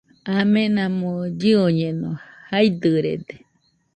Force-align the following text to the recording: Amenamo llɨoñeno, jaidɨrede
Amenamo 0.37 1.11
llɨoñeno, 1.39 2.11
jaidɨrede 2.49 3.35